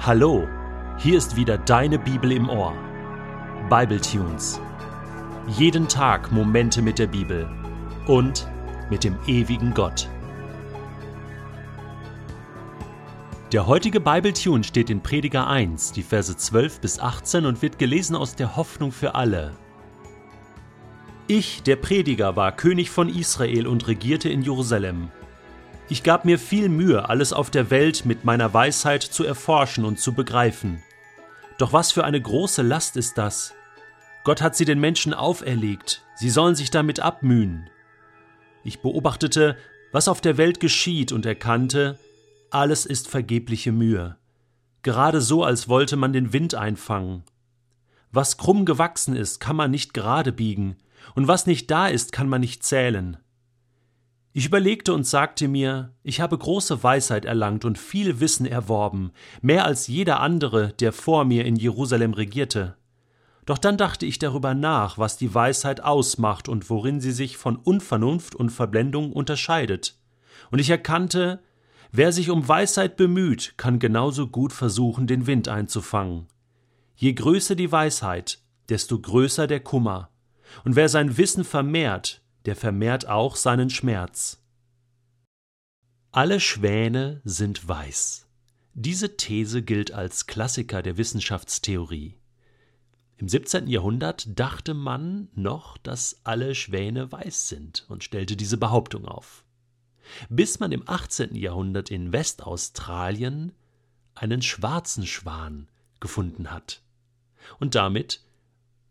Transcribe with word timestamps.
Hallo, 0.00 0.46
hier 0.96 1.18
ist 1.18 1.34
wieder 1.34 1.58
deine 1.58 1.98
Bibel 1.98 2.30
im 2.30 2.48
Ohr. 2.48 2.72
Bible 3.68 4.00
Tunes. 4.00 4.60
Jeden 5.48 5.88
Tag 5.88 6.30
Momente 6.30 6.80
mit 6.80 7.00
der 7.00 7.08
Bibel 7.08 7.50
und 8.06 8.48
mit 8.90 9.02
dem 9.02 9.16
ewigen 9.26 9.74
Gott. 9.74 10.08
Der 13.50 13.66
heutige 13.66 13.98
Bible 13.98 14.32
Tune 14.32 14.62
steht 14.62 14.88
in 14.88 15.02
Prediger 15.02 15.48
1, 15.48 15.90
die 15.90 16.04
Verse 16.04 16.34
12 16.34 16.80
bis 16.80 17.00
18 17.00 17.44
und 17.44 17.60
wird 17.60 17.80
gelesen 17.80 18.14
aus 18.14 18.36
der 18.36 18.56
Hoffnung 18.56 18.92
für 18.92 19.16
alle. 19.16 19.50
Ich, 21.26 21.64
der 21.64 21.76
Prediger, 21.76 22.36
war 22.36 22.52
König 22.52 22.90
von 22.90 23.08
Israel 23.08 23.66
und 23.66 23.88
regierte 23.88 24.28
in 24.28 24.42
Jerusalem. 24.42 25.10
Ich 25.90 26.02
gab 26.02 26.26
mir 26.26 26.38
viel 26.38 26.68
Mühe, 26.68 27.08
alles 27.08 27.32
auf 27.32 27.50
der 27.50 27.70
Welt 27.70 28.04
mit 28.04 28.24
meiner 28.24 28.52
Weisheit 28.52 29.02
zu 29.02 29.24
erforschen 29.24 29.86
und 29.86 29.98
zu 29.98 30.12
begreifen. 30.12 30.82
Doch 31.56 31.72
was 31.72 31.92
für 31.92 32.04
eine 32.04 32.20
große 32.20 32.60
Last 32.60 32.96
ist 32.98 33.16
das? 33.16 33.54
Gott 34.22 34.42
hat 34.42 34.54
sie 34.54 34.66
den 34.66 34.80
Menschen 34.80 35.14
auferlegt, 35.14 36.02
sie 36.14 36.28
sollen 36.28 36.54
sich 36.54 36.70
damit 36.70 37.00
abmühen. 37.00 37.70
Ich 38.64 38.82
beobachtete, 38.82 39.56
was 39.90 40.08
auf 40.08 40.20
der 40.20 40.36
Welt 40.36 40.60
geschieht 40.60 41.10
und 41.10 41.24
erkannte, 41.24 41.98
alles 42.50 42.84
ist 42.84 43.08
vergebliche 43.08 43.72
Mühe. 43.72 44.16
Gerade 44.82 45.22
so, 45.22 45.42
als 45.42 45.68
wollte 45.70 45.96
man 45.96 46.12
den 46.12 46.34
Wind 46.34 46.54
einfangen. 46.54 47.24
Was 48.12 48.36
krumm 48.36 48.66
gewachsen 48.66 49.16
ist, 49.16 49.40
kann 49.40 49.56
man 49.56 49.70
nicht 49.70 49.94
gerade 49.94 50.32
biegen, 50.32 50.76
und 51.14 51.28
was 51.28 51.46
nicht 51.46 51.70
da 51.70 51.88
ist, 51.88 52.12
kann 52.12 52.28
man 52.28 52.42
nicht 52.42 52.62
zählen. 52.62 53.16
Ich 54.38 54.46
überlegte 54.46 54.92
und 54.92 55.04
sagte 55.04 55.48
mir, 55.48 55.92
ich 56.04 56.20
habe 56.20 56.38
große 56.38 56.84
Weisheit 56.84 57.24
erlangt 57.24 57.64
und 57.64 57.76
viel 57.76 58.20
Wissen 58.20 58.46
erworben, 58.46 59.10
mehr 59.42 59.64
als 59.64 59.88
jeder 59.88 60.20
andere, 60.20 60.74
der 60.74 60.92
vor 60.92 61.24
mir 61.24 61.44
in 61.44 61.56
Jerusalem 61.56 62.12
regierte. 62.12 62.76
Doch 63.46 63.58
dann 63.58 63.76
dachte 63.76 64.06
ich 64.06 64.20
darüber 64.20 64.54
nach, 64.54 64.96
was 64.96 65.16
die 65.16 65.34
Weisheit 65.34 65.80
ausmacht 65.80 66.48
und 66.48 66.70
worin 66.70 67.00
sie 67.00 67.10
sich 67.10 67.36
von 67.36 67.56
Unvernunft 67.56 68.36
und 68.36 68.50
Verblendung 68.50 69.12
unterscheidet. 69.12 69.98
Und 70.52 70.60
ich 70.60 70.70
erkannte, 70.70 71.42
wer 71.90 72.12
sich 72.12 72.30
um 72.30 72.46
Weisheit 72.46 72.96
bemüht, 72.96 73.54
kann 73.56 73.80
genauso 73.80 74.28
gut 74.28 74.52
versuchen, 74.52 75.08
den 75.08 75.26
Wind 75.26 75.48
einzufangen. 75.48 76.28
Je 76.94 77.12
größer 77.12 77.56
die 77.56 77.72
Weisheit, 77.72 78.38
desto 78.68 79.00
größer 79.00 79.48
der 79.48 79.58
Kummer. 79.58 80.10
Und 80.64 80.76
wer 80.76 80.88
sein 80.88 81.18
Wissen 81.18 81.42
vermehrt, 81.42 82.22
der 82.46 82.56
vermehrt 82.56 83.06
auch 83.06 83.36
seinen 83.36 83.70
Schmerz. 83.70 84.42
Alle 86.10 86.40
Schwäne 86.40 87.20
sind 87.24 87.68
weiß. 87.68 88.26
Diese 88.74 89.16
These 89.16 89.62
gilt 89.62 89.92
als 89.92 90.26
Klassiker 90.26 90.82
der 90.82 90.96
Wissenschaftstheorie. 90.96 92.18
Im 93.16 93.28
17. 93.28 93.66
Jahrhundert 93.66 94.38
dachte 94.38 94.72
man 94.72 95.28
noch, 95.34 95.76
dass 95.78 96.20
alle 96.22 96.54
Schwäne 96.54 97.10
weiß 97.10 97.48
sind 97.48 97.84
und 97.88 98.04
stellte 98.04 98.36
diese 98.36 98.56
Behauptung 98.56 99.06
auf. 99.06 99.44
Bis 100.28 100.60
man 100.60 100.70
im 100.70 100.88
18. 100.88 101.34
Jahrhundert 101.34 101.90
in 101.90 102.12
Westaustralien 102.12 103.52
einen 104.14 104.40
schwarzen 104.40 105.06
Schwan 105.06 105.68
gefunden 106.00 106.50
hat. 106.50 106.82
Und 107.58 107.74
damit 107.74 108.22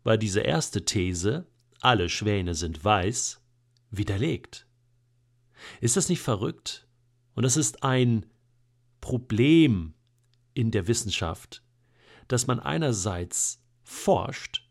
war 0.04 0.18
diese 0.18 0.40
erste 0.40 0.84
These, 0.84 1.46
alle 1.80 2.08
Schwäne 2.08 2.54
sind 2.54 2.84
weiß, 2.84 3.40
widerlegt. 3.90 4.66
Ist 5.80 5.96
das 5.96 6.08
nicht 6.08 6.20
verrückt? 6.20 6.86
Und 7.34 7.42
das 7.44 7.56
ist 7.56 7.82
ein 7.82 8.26
Problem 9.00 9.94
in 10.54 10.70
der 10.70 10.88
Wissenschaft, 10.88 11.62
dass 12.26 12.46
man 12.46 12.60
einerseits 12.60 13.62
forscht, 13.82 14.68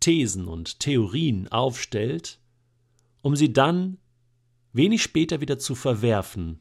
Thesen 0.00 0.48
und 0.48 0.80
Theorien 0.80 1.48
aufstellt, 1.48 2.40
um 3.22 3.36
sie 3.36 3.52
dann 3.52 3.98
wenig 4.72 5.02
später 5.02 5.40
wieder 5.40 5.58
zu 5.58 5.74
verwerfen, 5.74 6.60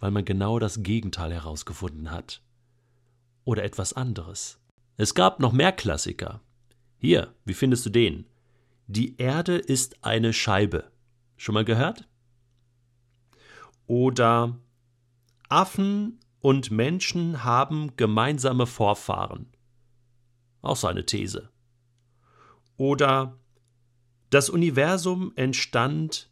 weil 0.00 0.10
man 0.10 0.24
genau 0.24 0.58
das 0.58 0.82
Gegenteil 0.82 1.32
herausgefunden 1.32 2.10
hat. 2.10 2.42
Oder 3.44 3.62
etwas 3.64 3.92
anderes. 3.92 4.58
Es 4.96 5.14
gab 5.14 5.40
noch 5.40 5.52
mehr 5.52 5.72
Klassiker. 5.72 6.42
Hier, 6.98 7.34
wie 7.44 7.54
findest 7.54 7.86
du 7.86 7.90
den? 7.90 8.26
Die 8.92 9.18
Erde 9.18 9.56
ist 9.56 10.02
eine 10.04 10.32
Scheibe. 10.32 10.90
Schon 11.36 11.54
mal 11.54 11.64
gehört? 11.64 12.08
Oder 13.86 14.58
Affen 15.48 16.18
und 16.40 16.72
Menschen 16.72 17.44
haben 17.44 17.96
gemeinsame 17.96 18.66
Vorfahren. 18.66 19.46
Auch 20.60 20.74
so 20.74 20.88
eine 20.88 21.06
These. 21.06 21.50
Oder 22.76 23.38
das 24.30 24.50
Universum 24.50 25.34
entstand 25.36 26.28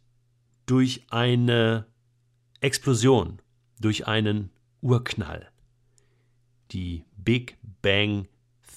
durch 0.65 1.05
eine 1.11 1.85
Explosion, 2.59 3.41
durch 3.79 4.05
einen 4.05 4.51
Urknall. 4.81 5.49
Die 6.71 7.05
Big 7.15 7.57
Bang 7.81 8.27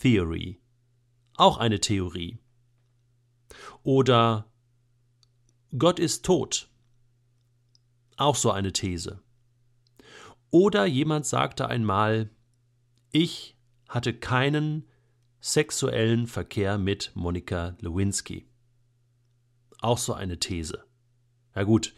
Theory. 0.00 0.60
Auch 1.34 1.58
eine 1.58 1.80
Theorie. 1.80 2.41
Oder 3.82 4.50
Gott 5.76 5.98
ist 5.98 6.24
tot. 6.24 6.68
Auch 8.16 8.36
so 8.36 8.50
eine 8.50 8.72
These. 8.72 9.20
Oder 10.50 10.84
jemand 10.86 11.26
sagte 11.26 11.68
einmal, 11.68 12.30
ich 13.10 13.56
hatte 13.88 14.14
keinen 14.14 14.86
sexuellen 15.40 16.26
Verkehr 16.26 16.78
mit 16.78 17.12
Monika 17.14 17.76
Lewinsky. 17.80 18.46
Auch 19.80 19.98
so 19.98 20.12
eine 20.12 20.38
These. 20.38 20.84
Ja 21.54 21.64
gut, 21.64 21.94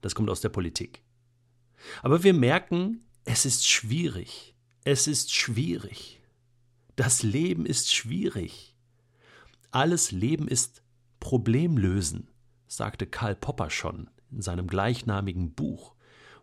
das 0.00 0.14
kommt 0.14 0.30
aus 0.30 0.40
der 0.40 0.48
Politik. 0.48 1.02
Aber 2.02 2.22
wir 2.22 2.34
merken, 2.34 3.04
es 3.24 3.44
ist 3.44 3.66
schwierig. 3.66 4.54
Es 4.84 5.06
ist 5.06 5.32
schwierig. 5.34 6.20
Das 6.94 7.22
Leben 7.22 7.66
ist 7.66 7.92
schwierig. 7.92 8.75
Alles 9.76 10.10
Leben 10.10 10.48
ist 10.48 10.80
Problemlösen 11.20 12.30
sagte 12.66 13.06
Karl 13.06 13.36
Popper 13.36 13.68
schon 13.68 14.08
in 14.32 14.40
seinem 14.40 14.68
gleichnamigen 14.68 15.52
Buch, 15.52 15.94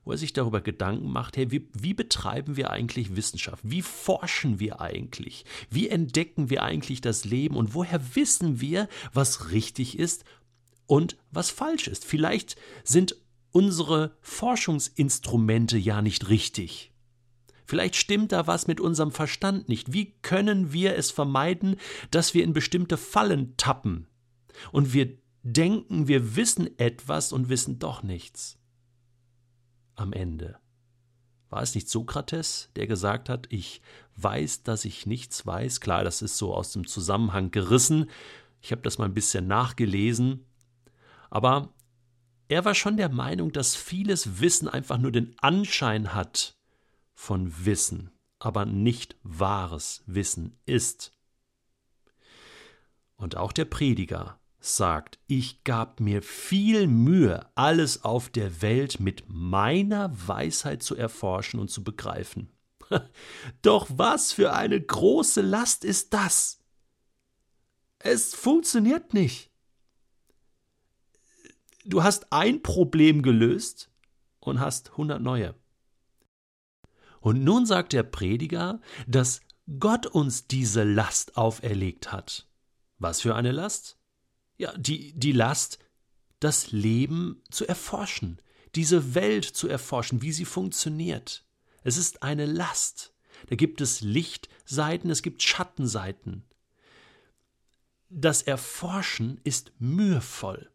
wo 0.06 0.12
er 0.12 0.20
sich 0.20 0.34
darüber 0.34 0.62
Gedanken 0.62 1.12
macht, 1.12 1.36
hey, 1.36 1.50
wie, 1.50 1.68
wie 1.74 1.96
betreiben 1.96 2.58
wir 2.58 2.70
eigentlich 2.70 3.16
Wissenschaft? 3.16 3.64
Wie 3.68 3.82
forschen 3.82 4.60
wir 4.60 4.82
eigentlich? 4.82 5.46
Wie 5.72 5.90
entdecken 5.90 6.52
wir 6.52 6.62
eigentlich 6.62 7.02
das 7.02 7.26
Leben? 7.26 7.56
Und 7.56 7.74
woher 7.74 8.16
wissen 8.16 8.62
wir, 8.62 8.88
was 9.14 9.50
richtig 9.50 9.98
ist 9.98 10.26
und 10.86 11.18
was 11.32 11.50
falsch 11.50 11.88
ist? 11.88 12.06
Vielleicht 12.06 12.56
sind 12.84 13.16
unsere 13.50 14.16
Forschungsinstrumente 14.22 15.80
ja 15.80 16.04
nicht 16.04 16.30
richtig. 16.30 16.93
Vielleicht 17.66 17.96
stimmt 17.96 18.32
da 18.32 18.48
was 18.48 18.68
mit 18.68 18.80
unserem 18.80 19.12
Verstand 19.12 19.70
nicht. 19.70 19.94
Wie 19.94 20.14
können 20.22 20.74
wir 20.74 20.98
es 20.98 21.12
vermeiden, 21.12 21.78
dass 22.12 22.34
wir 22.34 22.44
in 22.44 22.54
bestimmte 22.54 22.98
Fallen 22.98 23.56
tappen 23.58 24.08
und 24.72 24.94
wir 24.94 25.18
denken, 25.44 26.08
wir 26.08 26.36
wissen 26.36 26.80
etwas 26.80 27.32
und 27.32 27.50
wissen 27.50 27.80
doch 27.80 28.02
nichts. 28.04 28.58
Am 29.96 30.14
Ende. 30.14 30.58
War 31.50 31.62
es 31.62 31.76
nicht 31.76 31.90
Sokrates, 31.90 32.72
der 32.76 32.88
gesagt 32.88 33.30
hat, 33.30 33.46
ich 33.50 33.82
weiß, 34.16 34.64
dass 34.64 34.86
ich 34.86 35.06
nichts 35.06 35.46
weiß? 35.46 35.82
Klar, 35.82 36.04
das 36.04 36.22
ist 36.22 36.38
so 36.38 36.56
aus 36.56 36.72
dem 36.72 36.88
Zusammenhang 36.88 37.52
gerissen. 37.52 38.10
Ich 38.62 38.72
habe 38.72 38.82
das 38.82 38.98
mal 38.98 39.06
ein 39.06 39.14
bisschen 39.14 39.46
nachgelesen. 39.46 40.46
Aber 41.30 41.74
er 42.48 42.66
war 42.66 42.74
schon 42.74 42.98
der 42.98 43.10
Meinung, 43.10 43.52
dass 43.52 43.76
vieles 43.76 44.40
Wissen 44.40 44.68
einfach 44.68 44.98
nur 44.98 45.12
den 45.12 45.36
Anschein 45.40 46.14
hat 46.16 46.56
von 47.24 47.66
Wissen, 47.66 48.12
aber 48.38 48.66
nicht 48.66 49.16
wahres 49.24 50.04
Wissen 50.06 50.60
ist. 50.66 51.14
Und 53.16 53.38
auch 53.38 53.54
der 53.54 53.64
Prediger 53.64 54.42
sagt, 54.60 55.20
ich 55.28 55.64
gab 55.64 56.02
mir 56.02 56.22
viel 56.22 56.86
Mühe, 56.88 57.50
alles 57.56 58.04
auf 58.04 58.28
der 58.28 58.62
Welt 58.62 59.00
mit 59.00 59.24
meiner 59.30 60.12
Weisheit 60.28 60.84
zu 60.84 60.98
erforschen 60.98 61.62
und 61.62 61.70
zu 61.70 61.82
begreifen. 61.82 62.52
Doch 63.62 63.88
was 63.90 64.34
für 64.34 64.52
eine 64.52 64.82
große 64.82 65.42
Last 65.42 65.86
ist 65.86 66.14
das? 66.14 66.60
Es 68.00 68.36
funktioniert 68.36 69.14
nicht. 69.14 69.50
Du 71.86 72.04
hast 72.04 72.34
ein 72.34 72.62
Problem 72.62 73.22
gelöst 73.22 73.90
und 74.42 74.60
hast 74.60 74.98
hundert 74.98 75.22
neue. 75.22 75.56
Und 77.24 77.44
nun 77.44 77.66
sagt 77.66 77.94
der 77.94 78.04
Prediger, 78.04 78.80
dass 79.08 79.42
Gott 79.80 80.06
uns 80.06 80.48
diese 80.48 80.84
Last 80.84 81.38
auferlegt 81.38 82.12
hat. 82.12 82.48
Was 83.00 83.22
für 83.22 83.36
eine 83.36 83.52
Last? 83.52 83.98
ja, 84.58 84.74
die, 84.78 85.14
die 85.14 85.32
Last, 85.32 85.80
das 86.40 86.72
Leben 86.72 87.42
zu 87.50 87.68
erforschen, 87.68 88.42
diese 88.76 89.16
Welt 89.16 89.46
zu 89.46 89.68
erforschen, 89.68 90.22
wie 90.22 90.32
sie 90.32 90.46
funktioniert. 90.46 91.46
Es 91.84 91.98
ist 91.98 92.24
eine 92.24 92.46
Last. 92.46 93.14
Da 93.48 93.56
gibt 93.56 93.82
es 93.82 94.02
Lichtseiten, 94.02 95.10
es 95.10 95.22
gibt 95.22 95.44
Schattenseiten. 95.44 96.44
Das 98.10 98.42
Erforschen 98.42 99.42
ist 99.44 99.74
mühevoll. 99.80 100.72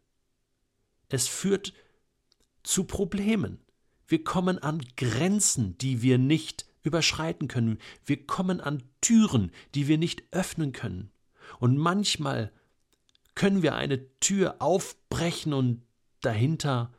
Es 1.07 1.27
führt 1.27 1.73
zu 2.63 2.83
Problemen. 2.83 3.59
Wir 4.09 4.23
kommen 4.23 4.57
an 4.57 4.81
Grenzen, 4.97 5.77
die 5.77 6.01
wir 6.01 6.17
nicht 6.17 6.65
überschreiten 6.81 7.47
können. 7.47 7.77
Wir 8.03 8.25
kommen 8.25 8.59
an 8.59 8.81
Türen, 9.01 9.51
die 9.75 9.87
wir 9.87 9.99
nicht 9.99 10.23
öffnen 10.31 10.71
können. 10.71 11.11
Und 11.59 11.77
manchmal 11.77 12.51
können 13.35 13.61
wir 13.61 13.75
eine 13.75 14.19
Tür 14.19 14.55
aufbrechen 14.59 15.53
und 15.53 15.83
dahinter 16.21 16.91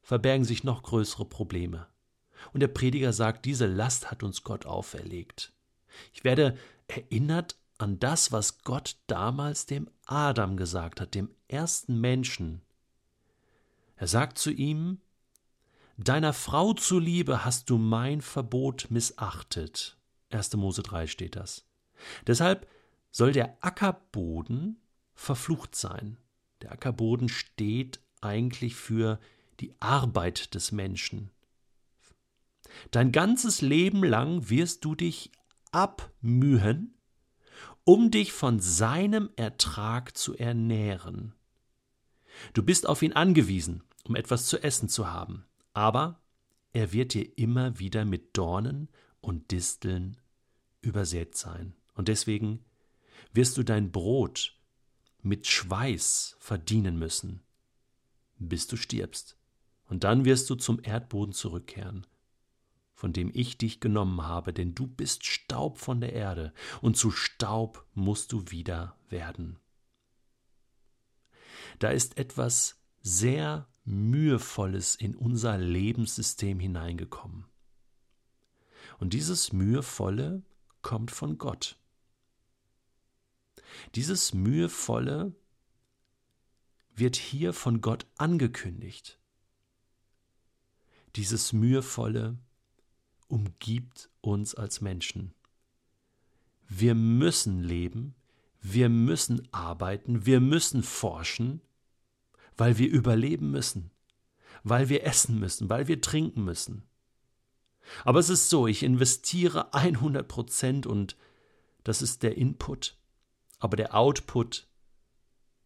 verbergen 0.00 0.46
sich 0.46 0.64
noch 0.64 0.82
größere 0.82 1.26
Probleme. 1.26 1.86
Und 2.54 2.60
der 2.60 2.68
Prediger 2.68 3.12
sagt, 3.12 3.44
diese 3.44 3.66
Last 3.66 4.10
hat 4.10 4.22
uns 4.22 4.42
Gott 4.42 4.64
auferlegt. 4.64 5.52
Ich 6.14 6.24
werde 6.24 6.56
erinnert 6.88 7.56
an 7.76 7.98
das, 7.98 8.32
was 8.32 8.64
Gott 8.64 8.96
damals 9.06 9.66
dem 9.66 9.90
Adam 10.06 10.56
gesagt 10.56 10.98
hat, 10.98 11.14
dem 11.14 11.30
ersten 11.46 12.00
Menschen. 12.00 12.62
Er 13.96 14.06
sagt 14.06 14.38
zu 14.38 14.50
ihm, 14.50 15.02
Deiner 15.98 16.32
Frau 16.32 16.72
zuliebe 16.72 17.44
hast 17.44 17.68
du 17.68 17.76
mein 17.76 18.22
Verbot 18.22 18.86
missachtet. 18.90 19.98
1. 20.30 20.56
Mose 20.56 20.82
3 20.82 21.06
steht 21.06 21.36
das. 21.36 21.66
Deshalb 22.26 22.66
soll 23.10 23.32
der 23.32 23.58
Ackerboden 23.60 24.80
verflucht 25.14 25.76
sein. 25.76 26.16
Der 26.62 26.72
Ackerboden 26.72 27.28
steht 27.28 28.00
eigentlich 28.22 28.74
für 28.74 29.20
die 29.60 29.74
Arbeit 29.80 30.54
des 30.54 30.72
Menschen. 30.72 31.30
Dein 32.90 33.12
ganzes 33.12 33.60
Leben 33.60 34.02
lang 34.02 34.48
wirst 34.48 34.86
du 34.86 34.94
dich 34.94 35.30
abmühen, 35.72 36.94
um 37.84 38.10
dich 38.10 38.32
von 38.32 38.60
seinem 38.60 39.28
Ertrag 39.36 40.16
zu 40.16 40.34
ernähren. 40.36 41.34
Du 42.54 42.62
bist 42.62 42.88
auf 42.88 43.02
ihn 43.02 43.12
angewiesen, 43.12 43.82
um 44.04 44.16
etwas 44.16 44.46
zu 44.46 44.62
essen 44.62 44.88
zu 44.88 45.12
haben 45.12 45.44
aber 45.72 46.20
er 46.72 46.92
wird 46.92 47.14
dir 47.14 47.38
immer 47.38 47.78
wieder 47.78 48.04
mit 48.04 48.36
Dornen 48.36 48.88
und 49.20 49.50
Disteln 49.50 50.16
übersät 50.80 51.36
sein. 51.36 51.74
Und 51.94 52.08
deswegen 52.08 52.64
wirst 53.32 53.56
du 53.56 53.62
dein 53.62 53.92
Brot 53.92 54.58
mit 55.22 55.46
Schweiß 55.46 56.36
verdienen 56.38 56.98
müssen, 56.98 57.42
bis 58.38 58.66
du 58.66 58.76
stirbst. 58.76 59.38
Und 59.88 60.04
dann 60.04 60.24
wirst 60.24 60.48
du 60.50 60.54
zum 60.54 60.80
Erdboden 60.82 61.32
zurückkehren, 61.32 62.06
von 62.94 63.12
dem 63.12 63.30
ich 63.34 63.58
dich 63.58 63.80
genommen 63.80 64.22
habe, 64.22 64.52
denn 64.52 64.74
du 64.74 64.86
bist 64.86 65.24
Staub 65.24 65.78
von 65.78 66.00
der 66.00 66.12
Erde, 66.12 66.52
und 66.80 66.96
zu 66.96 67.10
Staub 67.10 67.86
musst 67.94 68.32
du 68.32 68.50
wieder 68.50 68.96
werden. 69.08 69.58
Da 71.78 71.90
ist 71.90 72.18
etwas 72.18 72.80
sehr 73.02 73.68
Mühevolles 73.84 74.94
in 74.94 75.14
unser 75.14 75.58
Lebenssystem 75.58 76.60
hineingekommen. 76.60 77.44
Und 78.98 79.12
dieses 79.12 79.52
Mühevolle 79.52 80.42
kommt 80.82 81.10
von 81.10 81.38
Gott. 81.38 81.78
Dieses 83.94 84.34
Mühevolle 84.34 85.34
wird 86.94 87.16
hier 87.16 87.52
von 87.52 87.80
Gott 87.80 88.06
angekündigt. 88.16 89.18
Dieses 91.16 91.52
Mühevolle 91.52 92.38
umgibt 93.28 94.10
uns 94.20 94.54
als 94.54 94.80
Menschen. 94.80 95.34
Wir 96.68 96.94
müssen 96.94 97.62
leben, 97.62 98.14
wir 98.60 98.88
müssen 98.88 99.48
arbeiten, 99.52 100.26
wir 100.26 100.40
müssen 100.40 100.82
forschen, 100.82 101.60
weil 102.56 102.78
wir 102.78 102.88
überleben 102.88 103.50
müssen, 103.50 103.90
weil 104.62 104.88
wir 104.88 105.04
essen 105.04 105.38
müssen, 105.38 105.68
weil 105.68 105.88
wir 105.88 106.00
trinken 106.00 106.44
müssen. 106.44 106.84
Aber 108.04 108.20
es 108.20 108.28
ist 108.28 108.48
so, 108.48 108.66
ich 108.66 108.82
investiere 108.82 109.74
100 109.74 110.26
Prozent 110.26 110.86
und 110.86 111.16
das 111.84 112.02
ist 112.02 112.22
der 112.22 112.36
Input, 112.36 112.96
aber 113.58 113.76
der 113.76 113.94
Output 113.94 114.68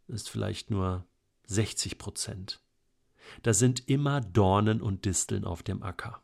ist 0.09 0.31
vielleicht 0.31 0.71
nur 0.71 1.07
60 1.47 1.99
Prozent. 1.99 2.61
Da 3.43 3.53
sind 3.53 3.89
immer 3.89 4.21
Dornen 4.21 4.81
und 4.81 5.05
Disteln 5.05 5.45
auf 5.45 5.63
dem 5.63 5.83
Acker. 5.83 6.23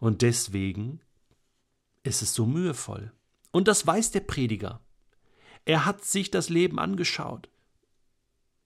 Und 0.00 0.22
deswegen 0.22 1.00
ist 2.02 2.22
es 2.22 2.34
so 2.34 2.44
mühevoll. 2.44 3.12
Und 3.52 3.68
das 3.68 3.86
weiß 3.86 4.10
der 4.10 4.20
Prediger. 4.20 4.80
Er 5.64 5.84
hat 5.84 6.04
sich 6.04 6.30
das 6.30 6.48
Leben 6.48 6.78
angeschaut 6.80 7.48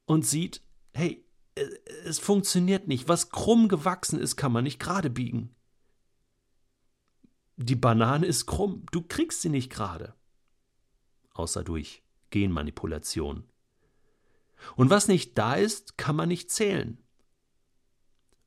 und 0.06 0.24
sieht, 0.24 0.62
hey, 0.96 1.24
äh, 1.54 1.66
es 2.04 2.18
funktioniert 2.18 2.88
nicht. 2.88 3.08
Was 3.08 3.30
krumm 3.30 3.68
gewachsen 3.68 4.18
ist, 4.18 4.36
kann 4.36 4.52
man 4.52 4.64
nicht 4.64 4.80
gerade 4.80 5.10
biegen. 5.10 5.54
Die 7.56 7.76
Banane 7.76 8.26
ist 8.26 8.46
krumm, 8.46 8.84
du 8.92 9.02
kriegst 9.02 9.42
sie 9.42 9.48
nicht 9.48 9.70
gerade. 9.70 10.14
Außer 11.32 11.64
durch 11.64 12.02
Genmanipulation. 12.30 13.44
Und 14.74 14.90
was 14.90 15.08
nicht 15.08 15.36
da 15.38 15.54
ist, 15.54 15.98
kann 15.98 16.16
man 16.16 16.28
nicht 16.28 16.50
zählen. 16.50 16.98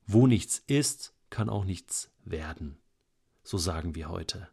Wo 0.06 0.26
nichts 0.26 0.62
ist, 0.66 1.14
kann 1.30 1.48
auch 1.48 1.64
nichts 1.64 2.10
werden. 2.24 2.78
So 3.42 3.58
sagen 3.58 3.94
wir 3.94 4.08
heute. 4.08 4.48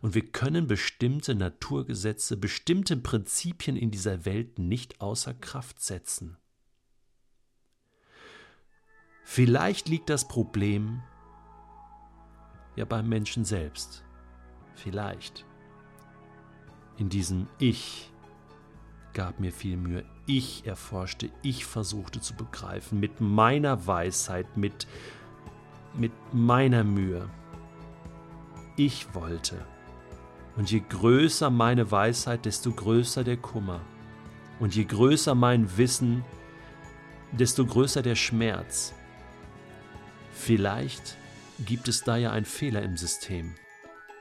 Und 0.00 0.14
wir 0.14 0.26
können 0.26 0.66
bestimmte 0.66 1.34
Naturgesetze, 1.34 2.36
bestimmte 2.36 2.96
Prinzipien 2.96 3.76
in 3.76 3.90
dieser 3.90 4.24
Welt 4.24 4.58
nicht 4.58 5.00
außer 5.00 5.34
Kraft 5.34 5.82
setzen. 5.82 6.36
Vielleicht 9.24 9.88
liegt 9.88 10.08
das 10.08 10.26
Problem 10.26 11.02
ja 12.76 12.84
beim 12.84 13.08
Menschen 13.08 13.44
selbst. 13.44 14.04
Vielleicht. 14.74 15.44
In 16.96 17.08
diesem 17.08 17.48
Ich 17.58 18.10
gab 19.12 19.40
mir 19.40 19.52
viel 19.52 19.76
Mühe. 19.76 20.04
Ich 20.26 20.64
erforschte, 20.66 21.30
ich 21.42 21.64
versuchte 21.64 22.20
zu 22.20 22.34
begreifen, 22.34 23.00
mit 23.00 23.20
meiner 23.20 23.86
Weisheit, 23.86 24.56
mit, 24.56 24.86
mit 25.94 26.12
meiner 26.32 26.84
Mühe. 26.84 27.28
Ich 28.76 29.12
wollte. 29.14 29.66
Und 30.58 30.72
je 30.72 30.82
größer 30.88 31.50
meine 31.50 31.92
Weisheit, 31.92 32.44
desto 32.44 32.72
größer 32.72 33.22
der 33.22 33.36
Kummer. 33.36 33.80
Und 34.58 34.74
je 34.74 34.82
größer 34.82 35.36
mein 35.36 35.78
Wissen, 35.78 36.24
desto 37.30 37.64
größer 37.64 38.02
der 38.02 38.16
Schmerz. 38.16 38.92
Vielleicht 40.32 41.16
gibt 41.64 41.86
es 41.86 42.02
da 42.02 42.16
ja 42.16 42.32
einen 42.32 42.44
Fehler 42.44 42.82
im 42.82 42.96
System. 42.96 43.54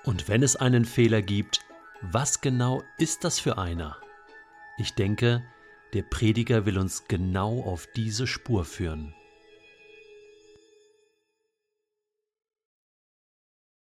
Und 0.04 0.30
wenn 0.30 0.44
es 0.44 0.56
einen 0.56 0.86
Fehler 0.86 1.24
gibt, 1.24 1.62
was 2.02 2.40
genau 2.40 2.84
ist 3.00 3.24
das 3.24 3.40
für 3.40 3.58
einer? 3.58 3.98
Ich 4.78 4.94
denke, 4.94 5.44
der 5.94 6.04
Prediger 6.04 6.68
will 6.68 6.78
uns 6.78 7.08
genau 7.08 7.64
auf 7.64 7.88
diese 7.96 8.28
Spur 8.28 8.64
führen. 8.64 9.16